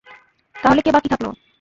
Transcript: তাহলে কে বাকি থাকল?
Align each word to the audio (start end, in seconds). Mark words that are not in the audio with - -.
তাহলে 0.55 0.81
কে 0.81 0.91
বাকি 0.95 1.07
থাকল? 1.13 1.25